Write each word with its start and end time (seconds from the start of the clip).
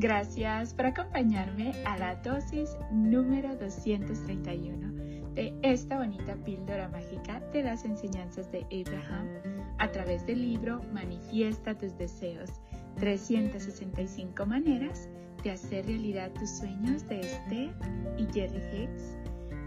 Gracias 0.00 0.74
por 0.74 0.86
acompañarme 0.86 1.72
a 1.84 1.98
la 1.98 2.14
dosis 2.22 2.76
número 2.92 3.56
231 3.56 4.92
de 5.34 5.52
esta 5.62 5.98
bonita 5.98 6.36
píldora 6.44 6.88
mágica 6.88 7.40
de 7.52 7.64
las 7.64 7.84
enseñanzas 7.84 8.48
de 8.52 8.60
Abraham 8.66 9.26
a 9.78 9.90
través 9.90 10.24
del 10.24 10.40
libro 10.40 10.80
Manifiesta 10.92 11.76
tus 11.76 11.98
deseos, 11.98 12.48
365 13.00 14.46
maneras 14.46 15.08
de 15.42 15.50
hacer 15.50 15.86
realidad 15.86 16.30
tus 16.38 16.48
sueños 16.48 17.04
de 17.08 17.18
Esther 17.18 17.74
y 18.18 18.26
Jerry 18.32 18.62
Hicks. 18.72 19.16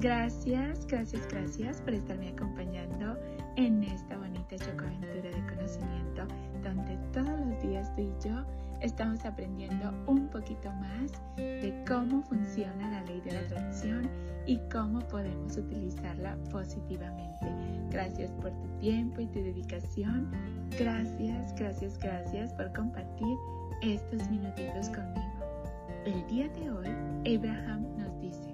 Gracias, 0.00 0.86
gracias, 0.86 1.28
gracias 1.28 1.82
por 1.82 1.92
estarme 1.92 2.30
acompañando 2.30 3.18
en 3.56 3.84
esta 3.84 4.16
bonita 4.16 4.56
chocoaventura 4.56 5.30
de 5.30 5.54
conocimiento 5.54 6.26
donde 6.62 6.96
todos 7.12 7.40
los 7.46 7.62
días 7.62 7.94
tú 7.94 8.00
y 8.00 8.26
yo 8.26 8.42
estamos 8.84 9.24
aprendiendo 9.24 9.92
un 10.06 10.28
poquito 10.28 10.70
más 10.72 11.10
de 11.36 11.84
cómo 11.88 12.22
funciona 12.22 12.90
la 12.90 13.02
ley 13.04 13.20
de 13.22 13.32
la 13.32 13.40
atracción 13.40 14.08
y 14.46 14.58
cómo 14.70 15.00
podemos 15.08 15.56
utilizarla 15.56 16.36
positivamente. 16.50 17.46
Gracias 17.90 18.30
por 18.32 18.50
tu 18.50 18.68
tiempo 18.80 19.22
y 19.22 19.26
tu 19.28 19.38
dedicación. 19.42 20.30
Gracias, 20.78 21.54
gracias, 21.54 21.98
gracias 21.98 22.52
por 22.52 22.72
compartir 22.74 23.36
estos 23.80 24.28
minutitos 24.28 24.90
conmigo. 24.90 25.24
El 26.04 26.26
día 26.26 26.48
de 26.50 26.70
hoy, 26.70 26.88
Abraham 27.36 27.86
nos 27.96 28.20
dice, 28.20 28.52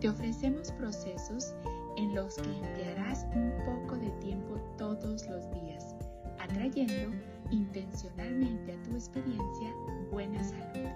te 0.00 0.08
ofrecemos 0.08 0.72
procesos 0.72 1.54
en 1.98 2.14
los 2.14 2.36
que 2.36 2.48
emplearás 2.48 3.26
un 3.34 3.52
poco 3.66 3.96
de 3.98 4.08
tiempo 4.12 4.54
todos 4.78 5.28
los 5.28 5.50
días, 5.50 5.91
atrayendo 6.52 7.16
intencionalmente 7.50 8.72
a 8.72 8.82
tu 8.82 8.90
experiencia 8.90 9.74
buena 10.10 10.42
salud, 10.44 10.90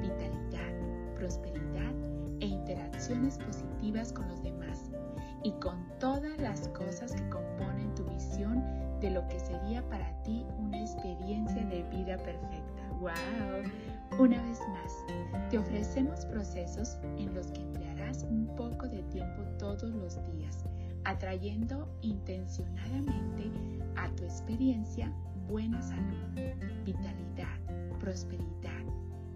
vitalidad, 0.00 1.14
prosperidad 1.14 1.94
e 2.40 2.46
interacciones 2.46 3.38
positivas 3.38 4.12
con 4.12 4.26
los 4.28 4.42
demás 4.42 4.90
y 5.42 5.52
con 5.52 5.86
todas 6.00 6.38
las 6.38 6.68
cosas 6.68 7.12
que 7.12 7.28
componen 7.28 7.94
tu 7.94 8.04
visión 8.04 8.64
de 9.00 9.10
lo 9.10 9.26
que 9.28 9.38
sería 9.38 9.86
para 9.90 10.10
ti 10.22 10.46
una 10.58 10.80
experiencia 10.80 11.62
de 11.66 11.82
vida 11.90 12.16
perfecta. 12.16 12.88
¡Wow! 13.00 14.18
Una 14.18 14.40
vez 14.42 14.60
más, 14.68 15.04
te 15.50 15.58
ofrecemos 15.58 16.24
procesos 16.26 16.98
en 17.18 17.34
los 17.34 17.48
que 17.48 17.60
emplearás 17.60 18.22
un 18.22 18.46
poco 18.56 18.88
de 18.88 19.02
tiempo 19.04 19.42
todos 19.58 19.90
los 19.90 20.14
días, 20.14 20.33
atrayendo 21.04 21.88
intencionadamente 22.02 23.50
a 23.96 24.08
tu 24.16 24.24
experiencia 24.24 25.12
buena 25.48 25.80
salud, 25.82 26.54
vitalidad, 26.84 27.58
prosperidad 28.00 28.84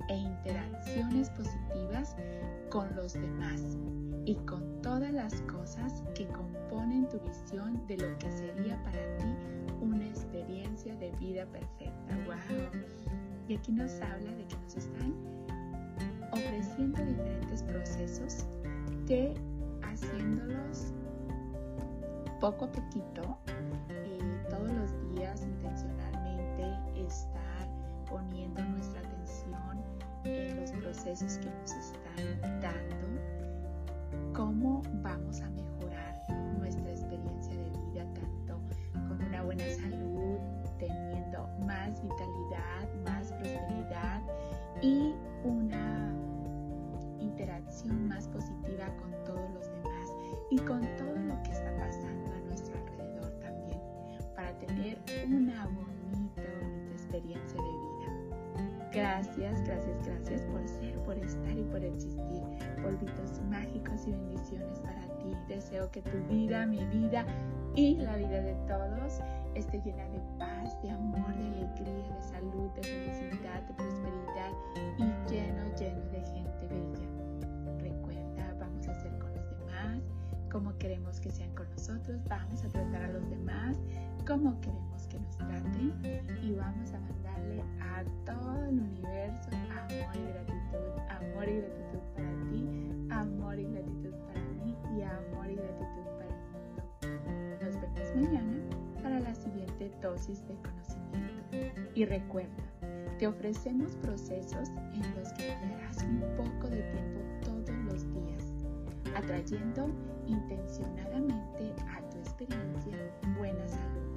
e 0.08 0.16
interacciones 0.16 1.30
positivas 1.30 2.16
con 2.70 2.94
los 2.96 3.12
demás 3.14 3.76
y 4.24 4.34
con 4.46 4.82
todas 4.82 5.12
las 5.12 5.40
cosas 5.42 6.02
que 6.14 6.26
componen 6.26 7.08
tu 7.08 7.18
visión 7.20 7.86
de 7.86 7.96
lo 7.96 8.18
que 8.18 8.30
sería 8.30 8.82
para 8.84 9.16
ti 9.18 9.34
una 9.80 10.06
experiencia 10.06 10.94
de 10.96 11.10
vida 11.12 11.46
perfecta. 11.46 12.16
¡Wow! 12.26 12.82
Y 13.48 13.56
aquí 13.56 13.72
nos 13.72 14.00
habla 14.00 14.30
de 14.32 14.44
que 14.46 14.56
nos 14.56 14.76
están 14.76 15.14
ofreciendo 16.32 17.04
diferentes 17.04 17.62
procesos 17.62 18.46
que 19.06 19.34
haciéndolos 19.82 20.92
poco 22.40 22.66
a 22.66 22.72
poquito, 22.72 23.38
eh, 23.88 24.18
todos 24.48 24.70
los 24.70 25.14
días 25.14 25.42
intencionalmente 25.42 27.02
estar 27.04 27.68
poniendo 28.08 28.62
nuestra 28.62 29.00
atención 29.00 29.82
en 30.24 30.60
los 30.60 30.70
procesos 30.72 31.38
que 31.38 31.50
nos 31.50 31.72
están 31.72 32.60
dando, 32.60 34.32
cómo 34.34 34.82
vamos 35.02 35.40
a 35.40 35.50
mejorar 35.50 36.24
nuestra 36.58 36.90
experiencia 36.90 37.54
de 37.54 37.70
vida 37.70 38.04
tanto 38.14 38.60
con 39.08 39.20
una 39.26 39.42
buena 39.42 39.64
salud, 39.70 40.38
teniendo 40.78 41.48
más 41.66 42.00
vitalidad, 42.02 42.88
más 43.04 43.32
prosperidad 43.32 44.22
y 44.80 45.12
una 55.26 55.66
bonita, 55.66 56.42
bonita 56.60 56.92
experiencia 56.92 57.60
de 57.60 57.68
vida. 57.68 57.88
Gracias, 58.92 59.62
gracias, 59.64 60.06
gracias 60.06 60.42
por 60.42 60.66
ser, 60.66 60.94
por 61.04 61.16
estar 61.16 61.58
y 61.58 61.62
por 61.64 61.84
existir. 61.84 62.42
Polvitos 62.82 63.40
mágicos 63.50 64.06
y 64.06 64.12
bendiciones 64.12 64.78
para 64.80 65.00
ti. 65.18 65.32
Deseo 65.48 65.90
que 65.90 66.02
tu 66.02 66.18
vida, 66.28 66.66
mi 66.66 66.84
vida 66.86 67.24
y 67.74 67.96
la 67.96 68.16
vida 68.16 68.40
de 68.40 68.54
todos 68.66 69.20
esté 69.54 69.80
llena 69.82 70.08
de 70.08 70.20
paz, 70.38 70.80
de 70.82 70.90
amor, 70.90 71.34
de 71.36 71.46
alegría, 71.46 72.14
de 72.14 72.22
salud, 72.22 72.70
de 72.74 72.82
felicidad, 72.82 73.62
de 73.62 73.74
prosperidad 73.74 74.52
y 74.98 75.30
lleno, 75.30 75.64
lleno 75.76 76.04
de 76.10 76.20
gente 76.20 76.66
bella. 76.68 77.78
Recuerda, 77.78 78.54
vamos 78.58 78.88
a 78.88 78.92
hacer 78.92 79.18
con 79.18 79.34
los 79.34 79.50
demás 79.50 80.02
como 80.50 80.76
queremos 80.78 81.20
que 81.20 81.30
sean 81.30 81.54
con 81.54 81.68
nosotros, 81.70 82.20
vamos 82.28 82.64
a 82.64 82.68
tratar 82.68 83.02
a 83.02 83.08
los 83.08 83.28
demás 83.28 83.76
como 84.26 84.58
queremos 84.60 84.87
y 85.80 86.52
vamos 86.54 86.92
a 86.92 86.98
mandarle 86.98 87.62
a 87.80 88.02
todo 88.26 88.64
el 88.66 88.80
universo 88.80 89.48
amor 89.70 90.16
y 90.16 90.26
gratitud, 90.26 90.98
amor 91.08 91.48
y 91.48 91.56
gratitud 91.58 92.00
para 92.16 92.32
ti, 92.50 92.68
amor 93.10 93.58
y 93.58 93.64
gratitud 93.64 94.14
para 94.26 94.40
mí 94.64 94.76
y 94.96 95.02
amor 95.02 95.50
y 95.50 95.54
gratitud 95.54 96.04
para 96.18 96.30
el 96.32 97.20
mundo. 97.20 97.64
Nos 97.64 97.80
vemos 97.80 98.16
mañana 98.16 98.56
para 99.02 99.20
la 99.20 99.34
siguiente 99.34 99.92
dosis 100.02 100.46
de 100.48 100.54
conocimiento. 100.56 101.92
Y 101.94 102.04
recuerda, 102.04 102.64
te 103.18 103.28
ofrecemos 103.28 103.94
procesos 103.96 104.68
en 104.94 105.14
los 105.16 105.32
que 105.34 105.52
emplearás 105.52 106.02
un 106.02 106.20
poco 106.36 106.68
de 106.68 106.82
tiempo 106.82 107.20
todos 107.44 107.70
los 107.84 108.02
días, 108.14 108.52
atrayendo 109.16 109.88
intencionadamente 110.26 111.72
a 111.88 112.00
tu 112.10 112.18
experiencia 112.18 112.96
buena 113.38 113.66
salud, 113.68 114.07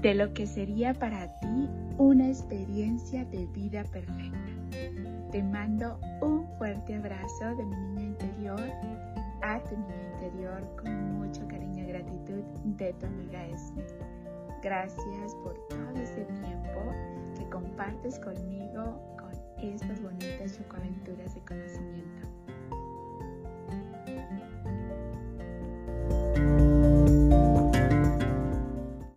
de 0.00 0.14
lo 0.14 0.32
que 0.32 0.46
sería 0.46 0.94
para 0.94 1.26
ti 1.40 1.68
una 1.98 2.28
experiencia 2.28 3.24
de 3.26 3.46
vida 3.46 3.82
perfecta. 3.84 4.38
Te 5.32 5.42
mando 5.42 5.98
un 6.22 6.46
fuerte 6.56 6.94
abrazo 6.94 7.56
de 7.56 7.64
mi 7.64 7.76
niña 7.76 8.02
interior 8.04 8.60
a 9.42 9.60
tu 9.64 9.76
niña 9.76 10.12
interior 10.14 10.76
con 10.80 11.18
mucho 11.18 11.46
cariño 11.48 11.84
y 11.84 11.86
gratitud 11.88 12.42
de 12.76 12.92
tu 12.94 13.06
amiga 13.06 13.46
Esme. 13.46 13.82
Gracias 14.62 15.34
por 15.42 15.54
todo 15.68 15.94
ese 16.00 16.24
tiempo 16.24 16.80
que 17.36 17.48
compartes 17.50 18.18
conmigo 18.20 19.00
con 19.18 19.32
estas 19.62 20.00
bonitas 20.00 20.56
chocoaventuras 20.56 21.34
de 21.34 21.40
conocimiento. 21.40 21.87